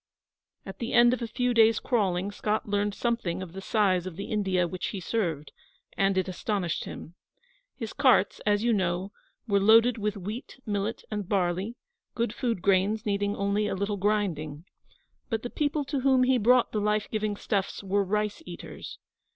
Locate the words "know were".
8.73-9.59